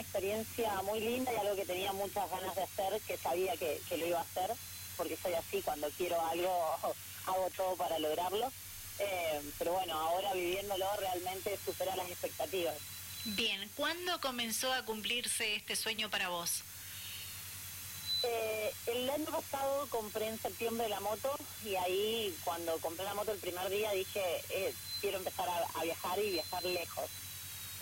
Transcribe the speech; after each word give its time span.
una 0.00 0.08
experiencia 0.08 0.82
muy 0.82 1.00
linda 1.00 1.30
y 1.32 1.36
algo 1.36 1.56
que 1.56 1.66
tenía 1.66 1.92
muchas 1.92 2.30
ganas 2.30 2.54
de 2.56 2.62
hacer, 2.62 3.00
que 3.02 3.18
sabía 3.18 3.54
que, 3.56 3.80
que 3.86 3.98
lo 3.98 4.06
iba 4.06 4.18
a 4.18 4.22
hacer, 4.22 4.50
porque 4.96 5.16
soy 5.22 5.34
así, 5.34 5.60
cuando 5.62 5.90
quiero 5.90 6.18
algo 6.26 6.76
hago 7.26 7.50
todo 7.56 7.76
para 7.76 7.98
lograrlo. 7.98 8.50
Eh, 8.98 9.40
pero 9.58 9.72
bueno, 9.72 9.94
ahora 9.98 10.32
viviéndolo 10.32 10.86
realmente 10.98 11.58
supera 11.64 11.96
las 11.96 12.08
expectativas. 12.08 12.76
Bien, 13.24 13.70
¿cuándo 13.76 14.18
comenzó 14.20 14.72
a 14.72 14.84
cumplirse 14.84 15.56
este 15.56 15.76
sueño 15.76 16.08
para 16.08 16.28
vos? 16.28 16.62
Eh, 18.22 18.72
el 18.86 19.10
año 19.10 19.26
pasado 19.26 19.86
compré 19.88 20.28
en 20.28 20.38
septiembre 20.38 20.88
la 20.88 21.00
moto 21.00 21.34
y 21.64 21.74
ahí 21.76 22.34
cuando 22.44 22.76
compré 22.78 23.04
la 23.04 23.14
moto 23.14 23.32
el 23.32 23.38
primer 23.38 23.70
día 23.70 23.92
dije 23.92 24.22
eh, 24.50 24.74
quiero 25.00 25.16
empezar 25.16 25.48
a, 25.48 25.82
viajar 25.82 26.18
y 26.18 26.32
viajar 26.32 26.62
lejos. 26.64 27.10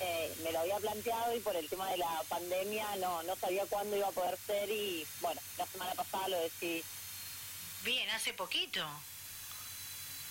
Eh, 0.01 0.33
me 0.45 0.53
lo 0.53 0.61
había 0.61 0.77
planteado 0.77 1.35
y 1.35 1.41
por 1.41 1.57
el 1.57 1.69
tema 1.69 1.91
de 1.91 1.99
la 1.99 2.23
pandemia 2.29 2.97
no, 2.97 3.23
no 3.25 3.35
sabía 3.37 3.67
cuándo 3.67 3.97
iba 3.97 4.07
a 4.07 4.13
poder 4.13 4.39
ser 4.47 4.71
y 4.71 5.05
bueno, 5.21 5.41
la 5.57 5.67
semana 5.67 5.95
pasada 5.95 6.29
lo 6.29 6.41
decidí. 6.41 6.85
Bien, 7.83 8.09
hace 8.11 8.33
poquito. 8.33 8.87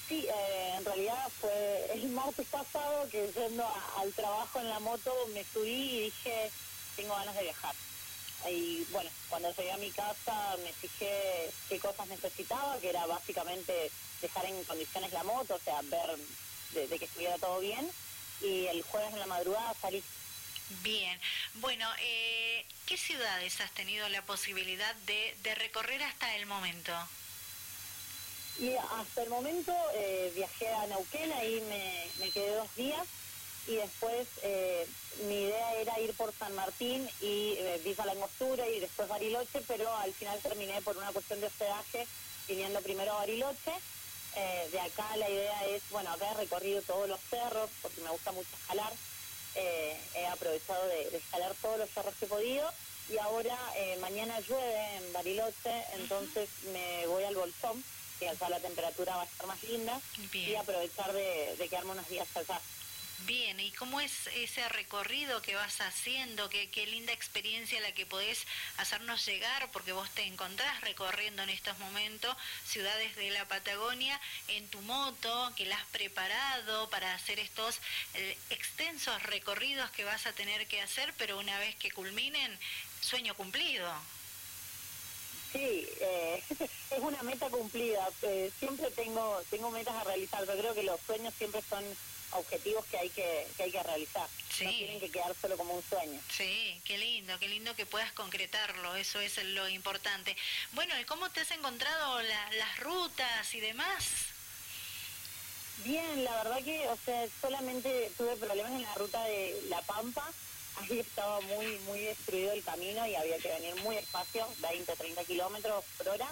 Sí, 0.07 0.25
eh, 0.25 0.73
en 0.77 0.85
realidad 0.85 1.29
fue 1.41 1.89
el 1.93 2.07
martes 2.09 2.47
pasado 2.47 3.09
que 3.09 3.29
yendo 3.33 3.67
al 3.97 4.13
trabajo 4.13 4.59
en 4.59 4.69
la 4.69 4.79
moto 4.79 5.13
me 5.33 5.43
subí 5.43 5.69
y 5.69 5.99
dije 6.05 6.49
tengo 6.95 7.13
ganas 7.15 7.35
de 7.35 7.43
viajar 7.43 7.75
y 8.49 8.85
bueno, 8.91 9.09
cuando 9.29 9.51
llegué 9.53 9.71
a 9.71 9.77
mi 9.77 9.91
casa 9.91 10.55
me 10.63 10.71
fijé 10.73 11.51
qué 11.69 11.79
cosas 11.79 12.07
necesitaba, 12.07 12.79
que 12.79 12.89
era 12.89 13.05
básicamente 13.05 13.91
dejar 14.21 14.45
en 14.45 14.63
condiciones 14.63 15.11
la 15.11 15.23
moto, 15.23 15.55
o 15.55 15.59
sea, 15.59 15.81
ver 15.83 16.17
de, 16.73 16.99
que 16.99 17.05
estuviera 17.05 17.37
todo 17.37 17.59
bien. 17.59 17.89
Y 18.41 18.67
el 18.67 18.83
jueves 18.83 19.13
en 19.13 19.19
la 19.19 19.27
madrugada 19.27 19.73
salí. 19.81 20.03
Bien, 20.83 21.19
bueno, 21.55 21.89
eh, 22.01 22.65
¿qué 22.85 22.97
ciudades 22.97 23.61
has 23.61 23.71
tenido 23.71 24.07
la 24.09 24.21
posibilidad 24.23 24.93
de, 25.05 25.35
de 25.41 25.55
recorrer 25.55 26.03
hasta 26.03 26.35
el 26.35 26.45
momento? 26.45 26.93
Y 28.59 28.73
hasta 28.75 29.23
el 29.23 29.29
momento 29.29 29.73
eh, 29.93 30.31
viajé 30.35 30.67
a 30.73 30.87
Neuquén, 30.87 31.31
ahí 31.33 31.61
me, 31.69 32.07
me 32.19 32.31
quedé 32.31 32.55
dos 32.55 32.75
días 32.75 33.05
y 33.67 33.75
después 33.75 34.27
eh, 34.43 34.87
mi 35.27 35.43
idea 35.43 35.75
era 35.75 35.99
ir 35.99 36.13
por 36.13 36.33
San 36.33 36.55
Martín 36.55 37.07
y 37.21 37.53
eh, 37.57 37.81
Villa 37.83 38.05
La 38.05 38.13
Angostura 38.13 38.67
y 38.67 38.79
después 38.79 39.07
Bariloche, 39.07 39.61
pero 39.67 39.95
al 39.97 40.13
final 40.13 40.39
terminé 40.41 40.81
por 40.81 40.97
una 40.97 41.11
cuestión 41.11 41.39
de 41.39 41.47
hospedaje 41.47 42.07
viniendo 42.47 42.81
primero 42.81 43.11
a 43.13 43.17
Bariloche. 43.17 43.73
Eh, 44.37 44.69
de 44.71 44.79
acá 44.79 45.17
la 45.17 45.29
idea 45.29 45.65
es, 45.67 45.81
bueno, 45.89 46.11
haber 46.11 46.37
recorrido 46.37 46.81
todos 46.83 47.09
los 47.09 47.19
cerros 47.29 47.69
porque 47.81 48.01
me 48.01 48.09
gusta 48.09 48.31
mucho 48.31 48.49
escalar. 48.61 48.93
Eh, 49.55 49.99
he 50.13 50.27
aprovechado 50.27 50.87
de, 50.87 51.17
escalar 51.17 51.55
todos 51.61 51.79
los 51.79 51.89
cerros 51.89 52.13
que 52.19 52.25
he 52.25 52.29
podido 52.29 52.71
y 53.09 53.17
ahora 53.17 53.57
mañana 54.01 54.39
llueve 54.41 54.97
en 54.97 55.13
Bariloche, 55.13 55.85
entonces 55.93 56.49
me 56.73 57.07
voy 57.07 57.23
al 57.23 57.35
Bolsón, 57.35 57.81
que 58.19 58.27
allá 58.27 58.49
la 58.49 58.59
temperatura 58.59 59.15
va 59.15 59.21
a 59.21 59.25
estar 59.25 59.47
más 59.47 59.63
linda 59.63 59.99
y 60.33 60.53
aprovechar 60.55 61.13
de, 61.13 61.55
de 61.57 61.69
quedarme 61.69 61.93
unos 61.93 62.09
días 62.09 62.27
allá. 62.35 62.61
Bien, 63.25 63.59
¿y 63.59 63.71
cómo 63.71 63.99
es 63.99 64.27
ese 64.35 64.69
recorrido 64.69 65.41
que 65.41 65.55
vas 65.55 65.81
haciendo? 65.81 66.49
Qué, 66.49 66.69
qué 66.69 66.85
linda 66.85 67.11
experiencia 67.13 67.81
la 67.81 67.91
que 67.91 68.05
podés 68.05 68.45
hacernos 68.77 69.25
llegar, 69.25 69.71
porque 69.71 69.91
vos 69.91 70.09
te 70.11 70.23
encontrás 70.23 70.81
recorriendo 70.81 71.41
en 71.41 71.49
estos 71.49 71.77
momentos 71.79 72.37
ciudades 72.63 73.15
de 73.15 73.31
la 73.31 73.45
Patagonia 73.45 74.19
en 74.47 74.67
tu 74.69 74.79
moto, 74.81 75.51
que 75.55 75.65
la 75.65 75.77
has 75.77 75.85
preparado 75.87 76.89
para 76.91 77.15
hacer 77.15 77.39
estos 77.39 77.79
eh, 78.13 78.37
extensos 78.51 79.21
recorridos 79.23 79.89
que 79.91 80.03
vas 80.03 80.27
a 80.27 80.33
tener 80.33 80.67
que 80.67 80.81
hacer, 80.81 81.11
pero 81.17 81.39
una 81.39 81.57
vez 81.57 81.75
que 81.75 81.91
culminen, 81.91 82.57
sueño 83.01 83.33
cumplido. 83.33 83.91
Sí, 85.51 85.87
eh, 86.01 86.43
es 86.91 86.99
una 86.99 87.23
meta 87.23 87.49
cumplida. 87.49 88.09
Eh, 88.23 88.51
siempre 88.59 88.91
tengo 88.91 89.41
tengo 89.49 89.71
metas 89.71 89.95
a 89.95 90.03
realizar, 90.03 90.43
pero 90.45 90.59
creo 90.59 90.73
que 90.73 90.83
los 90.83 90.99
sueños 91.01 91.33
siempre 91.37 91.61
son 91.69 91.83
objetivos 92.31 92.85
que 92.85 92.97
hay 92.97 93.09
que, 93.09 93.47
que 93.55 93.63
hay 93.63 93.71
que 93.71 93.83
realizar. 93.83 94.27
No 94.61 94.69
tienen 94.69 94.99
que 94.99 95.11
quedar 95.11 95.35
solo 95.39 95.55
como 95.55 95.75
un 95.75 95.83
sueño. 95.83 96.19
Sí, 96.35 96.81
qué 96.83 96.97
lindo, 96.97 97.37
qué 97.39 97.47
lindo 97.47 97.75
que 97.75 97.85
puedas 97.85 98.11
concretarlo, 98.13 98.95
eso 98.95 99.19
es 99.21 99.43
lo 99.43 99.69
importante. 99.69 100.35
Bueno, 100.73 100.99
¿y 100.99 101.05
cómo 101.05 101.29
te 101.29 101.41
has 101.41 101.51
encontrado 101.51 102.21
las 102.21 102.79
rutas 102.79 103.53
y 103.53 103.59
demás? 103.59 104.03
Bien, 105.83 106.23
la 106.23 106.43
verdad 106.43 106.63
que, 106.63 106.87
o 106.89 106.97
sea, 107.05 107.27
solamente 107.39 108.11
tuve 108.17 108.35
problemas 108.35 108.71
en 108.71 108.81
la 108.81 108.95
ruta 108.95 109.23
de 109.25 109.61
La 109.69 109.81
Pampa, 109.83 110.27
ahí 110.77 110.99
estaba 110.99 111.41
muy, 111.41 111.77
muy 111.79 111.99
destruido 112.01 112.51
el 112.53 112.63
camino 112.63 113.05
y 113.07 113.15
había 113.15 113.37
que 113.37 113.49
venir 113.49 113.75
muy 113.83 113.95
despacio, 113.95 114.47
20, 114.61 114.95
30 114.95 115.23
kilómetros 115.25 115.83
por 115.97 116.09
hora 116.09 116.27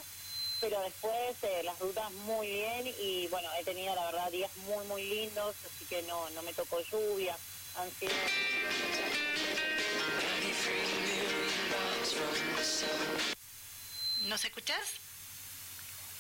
pero 0.62 0.82
después 0.82 1.36
eh, 1.44 1.62
las 1.64 1.78
rutas 1.80 2.12
muy 2.12 2.48
bien 2.48 2.94
y 3.00 3.28
bueno, 3.28 3.48
he 3.60 3.64
tenido 3.64 3.94
la 3.96 4.06
verdad 4.06 4.32
días 4.32 4.52
muy 4.66 4.86
muy 4.88 5.04
lindos, 5.04 5.56
así 5.66 5.86
que 5.86 6.02
no, 6.04 6.30
no 6.32 6.42
me 6.42 6.54
tocó 6.54 6.80
lluvia, 6.92 7.38
han 7.78 7.92
sido... 8.00 8.14
¿Nos 14.28 14.44
escuchás? 14.44 14.80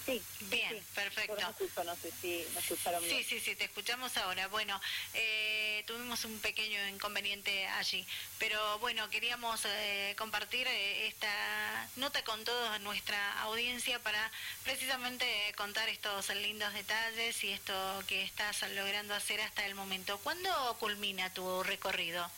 Sí. 0.05 0.21
Bien, 0.41 0.83
perfecto. 0.93 1.35
No, 1.83 1.95
sé 1.95 2.11
si 2.21 2.45
me 2.53 2.59
escucharon 2.59 3.03
bien. 3.03 3.17
Sí, 3.17 3.23
sí, 3.23 3.39
sí, 3.39 3.55
te 3.55 3.63
escuchamos 3.63 4.16
ahora. 4.17 4.47
Bueno, 4.47 4.79
eh, 5.16 5.83
tuvimos 5.88 6.23
un 6.25 6.39
pequeño 6.39 6.88
inconveniente 6.88 7.66
allí, 7.67 8.05
pero 8.38 8.77
bueno, 8.79 9.09
queríamos 9.09 9.66
eh, 9.66 10.13
compartir 10.17 10.67
eh, 10.67 11.07
esta 11.07 11.89
nota 11.95 12.23
con 12.23 12.43
toda 12.43 12.77
nuestra 12.79 13.41
audiencia 13.41 13.97
para 13.99 14.31
precisamente 14.63 15.25
contar 15.57 15.89
estos 15.89 16.29
lindos 16.35 16.72
detalles 16.73 17.43
y 17.43 17.51
esto 17.51 18.03
que 18.07 18.23
estás 18.23 18.61
logrando 18.73 19.16
hacer 19.16 19.41
hasta 19.41 19.66
el 19.66 19.73
momento. 19.73 20.19
¿Cuándo 20.19 20.77
culmina 20.79 21.33
tu 21.33 21.63
recorrido? 21.63 22.29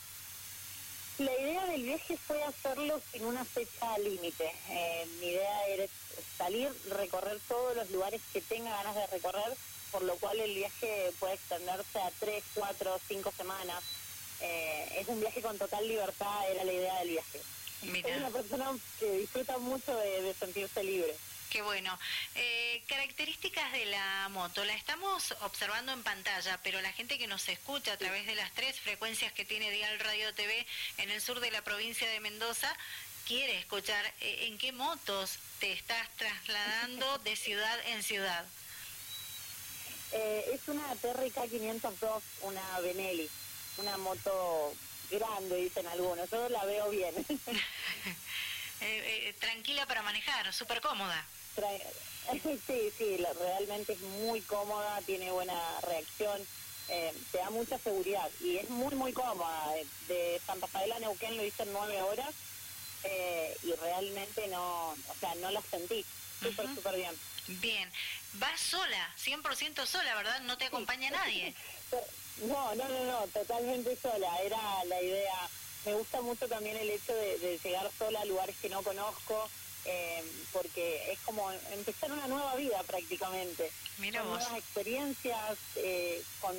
La 1.19 1.31
idea 1.31 1.65
del 1.65 1.81
viaje 1.81 2.15
fue 2.15 2.43
hacerlo 2.43 3.01
sin 3.11 3.25
una 3.25 3.43
fecha 3.43 3.97
límite. 3.97 4.51
Eh, 4.69 5.07
mi 5.19 5.29
idea 5.29 5.67
era 5.67 5.85
salir, 6.37 6.71
recorrer 6.91 7.39
todos 7.47 7.75
los 7.75 7.89
lugares 7.89 8.21
que 8.31 8.41
tenga 8.41 8.69
ganas 8.69 8.93
de 8.93 9.07
recorrer, 9.07 9.57
por 9.91 10.03
lo 10.03 10.15
cual 10.17 10.39
el 10.39 10.53
viaje 10.53 11.11
puede 11.19 11.33
extenderse 11.33 11.99
a 11.99 12.11
tres, 12.19 12.43
cuatro, 12.53 12.99
cinco 13.07 13.33
semanas. 13.35 13.83
Eh, 14.41 14.99
es 14.99 15.07
un 15.07 15.19
viaje 15.19 15.41
con 15.41 15.57
total 15.57 15.87
libertad, 15.87 16.51
era 16.51 16.63
la 16.63 16.73
idea 16.73 16.99
del 16.99 17.09
viaje. 17.09 17.41
Soy 17.81 18.11
una 18.11 18.29
persona 18.29 18.77
que 18.99 19.11
disfruta 19.13 19.57
mucho 19.57 19.95
de 19.97 20.35
sentirse 20.39 20.83
libre. 20.83 21.15
Qué 21.49 21.61
bueno. 21.61 21.97
Eh, 22.35 22.83
características 22.87 23.71
de 23.71 23.85
la 23.85 24.27
moto, 24.29 24.65
la 24.65 24.73
estamos 24.73 25.33
observando 25.41 25.93
en 25.93 26.03
pantalla, 26.03 26.59
pero 26.61 26.81
la 26.81 26.91
gente 26.91 27.17
que 27.17 27.27
nos 27.27 27.47
escucha 27.47 27.93
a 27.93 27.97
través 27.97 28.25
de 28.25 28.35
las 28.35 28.51
tres 28.51 28.79
frecuencias 28.81 29.31
que 29.31 29.45
tiene 29.45 29.71
Dial 29.71 29.97
Radio 29.99 30.33
TV 30.33 30.65
en 30.97 31.09
el 31.09 31.21
sur 31.21 31.39
de 31.39 31.51
la 31.51 31.63
provincia 31.63 32.09
de 32.09 32.19
Mendoza, 32.19 32.75
quiere 33.25 33.57
escuchar 33.59 34.05
eh, 34.19 34.47
en 34.47 34.57
qué 34.57 34.73
motos 34.73 35.39
te 35.59 35.71
estás 35.71 36.09
trasladando 36.17 37.17
de 37.19 37.35
ciudad 37.37 37.79
en 37.87 38.03
ciudad. 38.03 38.45
Eh, 40.11 40.51
es 40.53 40.67
una 40.67 40.95
TRK 40.95 41.49
502, 41.49 42.23
una 42.41 42.79
Benelli, 42.81 43.29
una 43.77 43.97
moto 43.97 44.73
grande, 45.09 45.55
dicen 45.57 45.87
algunos. 45.87 46.29
Yo 46.29 46.49
la 46.49 46.65
veo 46.65 46.89
bien. 46.89 47.15
tranquila 49.39 49.85
para 49.85 50.01
manejar, 50.01 50.53
súper 50.53 50.81
cómoda. 50.81 51.25
Sí, 52.67 52.91
sí, 52.97 53.17
realmente 53.39 53.93
es 53.93 54.01
muy 54.01 54.41
cómoda, 54.41 54.99
tiene 55.05 55.31
buena 55.31 55.57
reacción, 55.81 56.45
eh, 56.89 57.13
te 57.31 57.37
da 57.37 57.49
mucha 57.49 57.77
seguridad 57.79 58.29
y 58.41 58.57
es 58.57 58.69
muy, 58.69 58.95
muy 58.95 59.13
cómoda. 59.13 59.73
De 60.07 60.41
San 60.45 60.59
Rafael 60.59 60.91
a 60.91 60.99
Neuquén 60.99 61.37
lo 61.37 61.45
hice 61.45 61.63
en 61.63 61.73
nueve 61.73 62.01
horas 62.01 62.33
eh, 63.03 63.55
y 63.63 63.71
realmente 63.73 64.47
no, 64.47 64.89
o 64.89 65.15
sea, 65.19 65.35
no 65.35 65.51
la 65.51 65.61
sentí. 65.61 66.05
Súper, 66.41 66.67
súper 66.75 66.95
bien. 66.97 67.15
Bien. 67.47 67.89
Vas 68.33 68.59
sola, 68.59 69.13
100% 69.17 69.85
sola, 69.85 70.15
¿verdad? 70.15 70.41
No 70.41 70.57
te 70.57 70.65
acompaña 70.65 71.09
nadie. 71.09 71.55
no, 72.41 72.75
no, 72.75 72.87
no, 72.89 73.03
no, 73.05 73.27
totalmente 73.27 73.97
sola. 74.01 74.35
Era 74.43 74.83
la 74.85 75.01
idea. 75.01 75.49
Me 75.85 75.93
gusta 75.93 76.21
mucho 76.21 76.47
también 76.47 76.75
el 76.77 76.89
hecho 76.89 77.15
de, 77.15 77.37
de 77.39 77.57
llegar 77.57 77.89
sola 77.97 78.21
a 78.21 78.25
lugares 78.25 78.55
que 78.61 78.69
no 78.69 78.83
conozco. 78.83 79.49
Eh, 79.89 80.21
porque 80.51 81.11
es 81.13 81.19
como 81.19 81.49
empezar 81.71 82.11
una 82.11 82.27
nueva 82.27 82.55
vida 82.55 82.83
prácticamente. 82.83 83.71
Mira 83.99 84.21
nuevas 84.23 84.51
experiencias, 84.57 85.57
eh, 85.77 86.21
con 86.41 86.55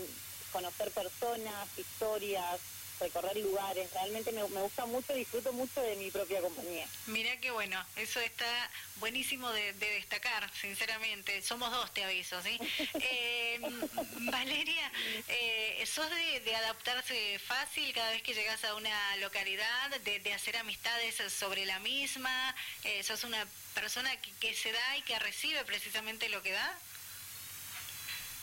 conocer 0.51 0.91
personas, 0.93 1.69
historias, 1.77 2.59
recorrer 3.01 3.37
lugares. 3.39 3.91
Realmente 3.93 4.33
me, 4.33 4.43
gusta 4.43 4.87
mucho, 4.87 5.15
disfruto 5.15 5.53
mucho 5.53 5.81
de 5.81 5.97
mi 5.97 6.11
propia 6.11 6.41
compañía. 6.41 6.87
Mira 7.07 7.37
qué 7.41 7.51
bueno, 7.51 7.85
eso 7.97 8.21
está 8.21 8.71
buenísimo 8.97 9.51
de, 9.51 9.73
destacar, 9.73 10.51
sinceramente. 10.55 11.43
Somos 11.43 11.71
dos, 11.71 11.93
te 11.93 12.05
aviso, 12.05 12.41
¿sí? 12.43 12.59
Eh, 13.11 13.61
Valeria, 14.31 14.93
eh, 15.29 15.85
¿sos 15.87 16.09
de, 16.11 16.55
adaptarse 16.57 17.39
fácil 17.39 17.93
cada 17.95 18.11
vez 18.11 18.23
que 18.23 18.35
llegas 18.35 18.65
a 18.65 18.75
una 18.75 19.17
localidad, 19.17 19.91
de, 20.01 20.33
hacer 20.35 20.57
amistades 20.57 21.17
sobre 21.33 21.65
la 21.65 21.79
misma? 21.79 22.55
Eh, 22.85 23.03
¿Sos 23.03 23.25
una 23.25 23.47
persona 23.75 24.11
que 24.41 24.55
se 24.55 24.73
da 24.73 24.97
y 24.97 25.03
que 25.03 25.19
recibe 25.19 25.65
precisamente 25.65 26.29
lo 26.29 26.43
que 26.43 26.53
da? 26.53 26.79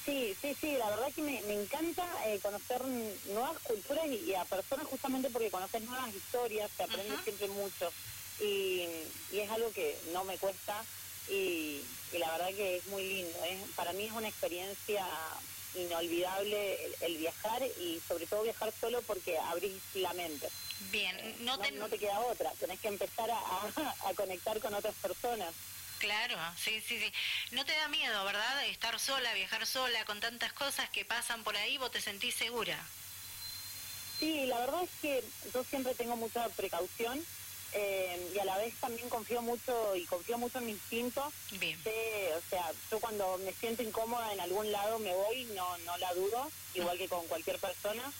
Sí, 0.06 0.38
sí, 0.40 0.56
sí, 0.62 0.78
la 0.78 0.92
verdad 0.92 1.12
que 1.16 1.22
me, 1.24 1.40
encanta 1.40 2.08
eh, 2.28 2.40
conocer 2.40 2.80
nuevas 2.86 3.58
culturas 3.64 4.06
y, 4.06 4.36
a 4.36 4.46
personas 4.46 4.86
justamente 4.86 5.32
porque 5.32 5.50
conoces 5.50 5.82
nuevas 5.82 6.14
historias, 6.14 6.70
te 6.78 6.84
aprendes 6.84 7.20
siempre 7.24 7.48
mucho 7.48 7.92
y, 8.40 8.84
es 9.34 9.50
algo 9.50 9.72
que 9.72 9.98
no 10.14 10.24
me 10.24 10.38
cuesta 10.38 10.86
y, 11.28 11.84
la 12.20 12.32
verdad 12.32 12.50
que 12.50 12.78
es 12.78 12.86
muy 12.86 13.04
lindo. 13.04 13.40
para 13.76 13.94
mí 13.94 14.06
es 14.06 14.12
una 14.12 14.30
experiencia 14.30 15.08
inolvidable 15.74 16.78
el, 17.02 17.18
viajar 17.18 17.64
y 17.64 18.00
sobre 18.08 18.28
todo 18.28 18.44
viajar 18.44 18.72
solo 18.80 19.02
porque 19.02 19.40
abrís 19.40 19.82
la 19.96 20.14
mente. 20.14 20.48
Bien, 20.92 21.16
eh, 21.20 21.36
no, 21.40 21.58
te... 21.90 21.98
queda 21.98 22.20
otra, 22.20 22.52
tenés 22.60 22.80
que 22.80 22.90
empezar 22.90 23.30
a 23.32 24.14
conectar 24.16 24.60
con 24.60 24.76
otras 24.76 24.96
personas. 24.96 25.54
Claro, 26.00 26.38
sí, 26.58 26.82
sí, 26.82 27.00
sí. 27.00 27.12
No 27.52 27.66
te 27.66 27.74
da 27.74 27.88
miedo, 27.88 28.24
¿verdad? 28.26 28.66
Estar 28.66 29.00
sola, 29.00 29.34
viajar 29.34 29.66
sola, 29.66 30.04
con 30.06 30.20
tantas 30.20 30.54
cosas 30.54 30.90
que 30.90 31.06
pasan 31.06 31.44
por 31.44 31.56
ahí, 31.58 31.78
vos 31.78 31.92
te 31.92 32.02
sentís 32.02 32.36
segura. 32.36 32.78
Sí, 34.20 34.46
la 34.46 34.60
verdad 34.60 34.84
es 34.84 34.90
que 35.02 35.24
yo 35.54 35.64
siempre 35.64 35.94
tengo 35.96 36.16
mucha 36.16 36.48
precaución 36.50 37.22
eh, 37.74 38.32
y 38.34 38.40
a 38.40 38.46
la 38.46 38.58
vez 38.58 38.74
también 38.80 39.10
confío 39.10 39.42
mucho 39.42 39.96
y 39.96 40.06
confío 40.06 40.38
mucho 40.38 40.60
en 40.60 40.68
mi 40.68 40.72
instinto. 40.72 41.32
Bien. 41.60 41.78
o 41.80 42.50
sea, 42.50 42.72
yo 42.90 43.00
cuando 43.00 43.38
me 43.40 43.52
siento 43.54 43.84
incómoda 43.84 44.32
en 44.32 44.40
algún 44.40 44.72
lado 44.72 45.00
me 45.00 45.14
voy, 45.14 45.44
no, 45.56 45.78
no 45.80 45.98
la 45.98 46.14
dudo, 46.14 46.50
igual 46.74 46.98
que 46.98 47.10
con 47.10 47.28
cualquier 47.28 47.60
persona. 47.60 48.12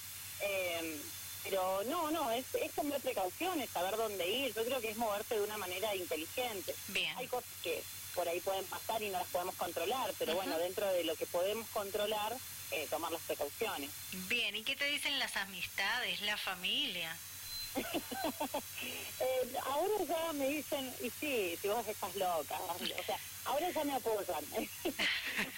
Eh, 0.42 1.02
pero 1.46 1.84
no, 1.86 2.10
no, 2.12 2.32
es, 2.32 2.44
es 2.56 2.72
tomar 2.72 3.00
precauciones, 3.00 3.70
saber 3.70 3.96
dónde 3.96 4.28
ir. 4.28 4.54
Yo 4.54 4.66
creo 4.66 4.82
que 4.82 4.90
es 4.90 4.98
moverte 4.98 5.36
de 5.36 5.42
una 5.42 5.58
manera 5.58 5.96
inteligente. 5.96 6.76
Bien. 6.88 7.16
Hay 7.18 7.28
cosas 7.28 7.50
que 7.64 7.82
por 8.16 8.28
ahí 8.28 8.40
pueden 8.40 8.66
pasar 8.66 9.02
y 9.04 9.10
no 9.10 9.20
las 9.20 9.28
podemos 9.28 9.56
controlar, 9.56 10.12
pero 10.18 10.36
bueno, 10.36 10.58
dentro 10.58 10.92
de 10.92 11.04
lo 11.04 11.16
que 11.16 11.28
podemos 11.28 11.68
controlar, 11.70 12.36
eh, 12.72 12.88
tomar 12.90 13.12
las 13.12 13.22
precauciones. 13.22 13.92
Bien, 14.28 14.56
¿y 14.56 14.64
qué 14.64 14.76
te 14.76 14.86
dicen 14.86 15.20
las 15.20 15.36
amistades, 15.36 16.22
la 16.22 16.38
familia? 16.38 17.16
eh, 17.76 19.54
ahora 19.66 20.04
ya 20.08 20.34
me 20.34 20.48
dicen, 20.48 20.94
y 21.02 21.10
sí, 21.10 21.60
si 21.62 21.68
vos 21.68 21.86
estás 21.88 22.16
loca, 22.16 22.58
o 22.60 23.04
sea, 23.06 23.20
ahora 23.44 23.70
ya 23.70 23.84
me 23.84 23.94
apoyan. 23.94 24.46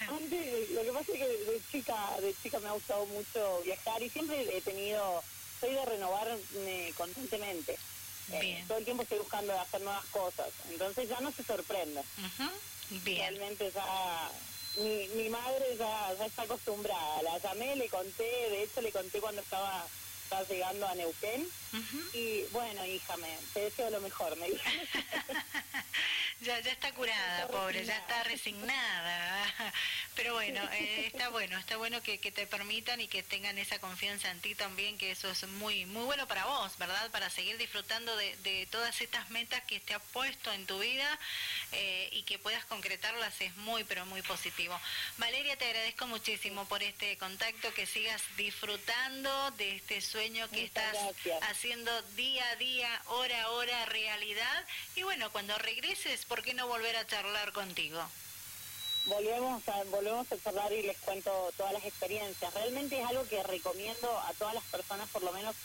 Antes, 0.08 0.70
lo 0.70 0.82
que 0.82 0.92
pasa 0.92 1.12
es 1.12 1.18
que 1.18 1.28
de 1.28 1.62
chica, 1.70 2.16
de 2.20 2.34
chica 2.42 2.58
me 2.58 2.68
ha 2.68 2.72
gustado 2.72 3.06
mucho 3.06 3.62
viajar 3.64 4.02
y 4.02 4.10
siempre 4.10 4.56
he 4.56 4.60
tenido 4.60 5.22
soy 5.60 5.74
de 5.74 5.84
renovarme 5.84 6.92
constantemente. 6.96 7.76
Eh, 8.30 8.64
todo 8.68 8.78
el 8.78 8.84
tiempo 8.84 9.02
estoy 9.02 9.18
buscando 9.18 9.58
hacer 9.58 9.80
nuevas 9.80 10.04
cosas. 10.06 10.48
Entonces 10.70 11.08
ya 11.08 11.20
no 11.20 11.32
se 11.32 11.42
sorprende. 11.44 12.02
Realmente 13.18 13.70
ya 13.74 14.30
mi, 14.76 15.08
mi 15.22 15.28
madre 15.28 15.76
ya, 15.78 16.14
ya 16.18 16.26
está 16.26 16.42
acostumbrada. 16.42 17.22
La 17.22 17.38
llamé, 17.38 17.76
le 17.76 17.88
conté, 17.88 18.22
de 18.50 18.62
hecho 18.64 18.80
le 18.82 18.92
conté 18.92 19.20
cuando 19.20 19.40
estaba, 19.40 19.84
estaba 20.24 20.42
llegando 20.44 20.86
a 20.86 20.94
Neuquén. 20.94 21.46
Y 22.14 22.42
bueno, 22.52 22.84
hija, 22.86 23.16
me, 23.16 23.28
te 23.54 23.60
deseo 23.60 23.90
lo 23.90 24.00
mejor, 24.00 24.36
me 24.36 24.48
dijo. 24.50 24.64
ya, 26.40 26.60
ya 26.60 26.72
está 26.72 26.92
curada, 26.92 27.48
pobre, 27.48 27.84
ya 27.84 27.96
está 27.96 28.22
resignada. 28.24 29.72
Pero 30.14 30.34
bueno, 30.34 30.60
eh, 30.72 31.06
está 31.06 31.28
bueno, 31.28 31.58
está 31.58 31.76
bueno 31.76 32.02
que, 32.02 32.18
te 32.18 32.46
permitan 32.46 33.00
y 33.00 33.08
que 33.08 33.22
tengan 33.22 33.58
esa 33.58 33.78
confianza 33.78 34.30
en 34.30 34.40
ti 34.40 34.54
también, 34.54 34.98
que 34.98 35.10
eso 35.10 35.30
es 35.30 35.46
muy 35.46 35.86
muy 35.86 36.04
bueno 36.04 36.26
para 36.26 36.44
vos, 36.44 36.76
¿verdad? 36.78 37.10
Para 37.10 37.30
seguir 37.30 37.56
disfrutando 37.56 38.16
de, 38.16 38.68
todas 38.70 39.00
estas 39.00 39.30
metas 39.30 39.62
que 39.64 39.80
te 39.80 39.94
has 39.94 40.02
puesto 40.12 40.52
en 40.52 40.66
tu 40.66 40.78
vida 40.78 41.18
eh, 41.72 42.08
y 42.12 42.22
que 42.22 42.38
puedas 42.38 42.64
concretarlas 42.64 43.40
es 43.40 43.54
muy, 43.56 43.84
pero 43.84 44.06
muy 44.06 44.22
positivo. 44.22 44.78
Valeria, 45.18 45.56
te 45.56 45.66
agradezco 45.66 46.06
muchísimo 46.06 46.64
por 46.66 46.82
este 46.82 47.16
contacto, 47.18 47.72
que 47.74 47.86
sigas 47.86 48.22
disfrutando 48.36 49.50
de 49.52 49.76
este 49.76 50.00
sueño 50.00 50.48
que 50.50 50.64
estás 50.64 50.96
haciendo 51.42 52.02
día 52.16 52.48
a 52.50 52.56
día, 52.56 53.02
hora 53.06 53.42
a 53.42 53.50
hora, 53.50 53.84
realidad. 53.86 54.66
Y 54.96 55.02
bueno, 55.02 55.30
cuando 55.30 55.56
regreses, 55.58 56.24
¿por 56.24 56.42
qué 56.42 56.54
no 56.54 56.66
volver 56.66 56.96
a 56.96 57.06
charlar 57.06 57.52
contigo? 57.52 58.08
volvemos 59.08 59.66
a, 59.68 59.84
volvemos 59.84 60.30
a 60.30 60.38
charlar 60.38 60.72
y 60.72 60.82
les 60.82 60.98
cuento 60.98 61.50
todas 61.56 61.72
las 61.72 61.84
experiencias. 61.84 62.54
Realmente 62.54 63.00
es 63.00 63.06
algo 63.06 63.26
que 63.26 63.42
recomiendo 63.42 64.18
a 64.18 64.32
todas 64.34 64.54
las 64.54 64.64
personas, 64.64 65.08
por 65.08 65.22
lo 65.22 65.32
menos 65.32 65.56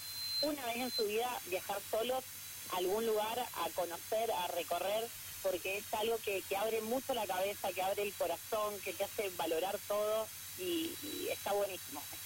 una 0.41 0.65
vez 0.65 0.77
en 0.77 0.91
su 0.91 1.05
vida, 1.05 1.29
viajar 1.47 1.79
solos 1.91 2.23
a 2.71 2.77
algún 2.77 3.05
lugar, 3.05 3.39
a 3.39 3.69
conocer, 3.75 4.31
a 4.31 4.47
recorrer, 4.47 5.07
porque 5.43 5.77
es 5.77 5.93
algo 5.93 6.17
que, 6.17 6.41
que 6.49 6.57
abre 6.57 6.81
mucho 6.81 7.13
la 7.13 7.27
cabeza, 7.27 7.71
que 7.71 7.83
abre 7.83 8.03
el 8.03 8.13
corazón, 8.13 8.79
que 8.83 8.93
te 8.93 9.03
hace 9.03 9.29
valorar 9.37 9.77
todo 9.87 10.27
y 10.57 10.89
está 11.29 11.51
buenísimo. 11.53 12.01